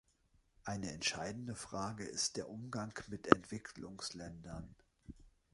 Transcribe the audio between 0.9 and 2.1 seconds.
entscheidende Frage